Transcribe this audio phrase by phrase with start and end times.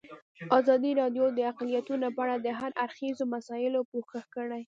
[0.59, 4.61] ازادي راډیو د اقلیتونه په اړه د هر اړخیزو مسایلو پوښښ کړی.